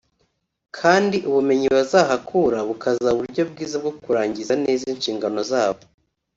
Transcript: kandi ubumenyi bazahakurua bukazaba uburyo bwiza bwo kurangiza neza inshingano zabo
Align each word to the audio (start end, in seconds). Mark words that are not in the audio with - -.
kandi 0.77 1.17
ubumenyi 1.29 1.67
bazahakurua 1.75 2.59
bukazaba 2.69 3.13
uburyo 3.15 3.41
bwiza 3.51 3.75
bwo 3.81 3.91
kurangiza 4.03 4.53
neza 4.63 4.83
inshingano 4.93 5.39
zabo 5.51 5.81